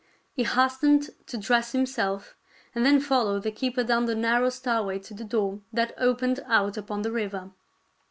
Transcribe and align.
He 0.33 0.45
hastened 0.45 1.11
to 1.27 1.37
dress 1.37 1.73
himself, 1.73 2.35
and 2.73 2.83
then 2.83 2.99
followed 2.99 3.43
the 3.43 3.51
keeper 3.51 3.83
down 3.83 4.05
the 4.05 4.15
narrow 4.15 4.49
stairway 4.49 4.97
to 4.97 5.13
the 5.13 5.23
door 5.23 5.59
that 5.71 5.93
opened 5.99 6.39
out 6.47 6.75
upon 6.75 7.03
the 7.03 7.11
river. 7.11 7.51